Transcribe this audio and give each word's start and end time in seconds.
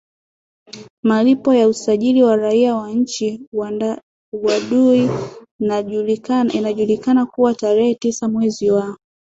malipo 1.03 1.53
ya 1.53 1.67
usajili 1.67 2.23
wa 2.23 2.35
raia 2.35 2.75
wa 2.75 2.91
nchi 2.91 3.41
uaduiInajulikana 4.33 7.25
kuwa 7.25 7.53
tarehe 7.55 7.95
tisa 7.95 8.27
mwezi 8.29 8.71
wa 8.71 8.97